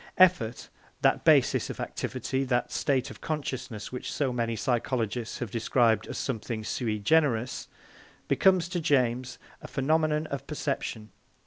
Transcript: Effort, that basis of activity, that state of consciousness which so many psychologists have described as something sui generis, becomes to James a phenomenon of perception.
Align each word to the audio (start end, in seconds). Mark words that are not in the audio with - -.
Effort, 0.17 0.69
that 1.03 1.23
basis 1.23 1.69
of 1.69 1.79
activity, 1.79 2.43
that 2.43 2.71
state 2.71 3.11
of 3.11 3.21
consciousness 3.21 3.91
which 3.91 4.11
so 4.11 4.33
many 4.33 4.55
psychologists 4.55 5.37
have 5.37 5.51
described 5.51 6.07
as 6.07 6.17
something 6.17 6.63
sui 6.63 6.97
generis, 6.97 7.67
becomes 8.27 8.67
to 8.67 8.79
James 8.79 9.37
a 9.61 9.67
phenomenon 9.67 10.25
of 10.31 10.47
perception. 10.47 11.11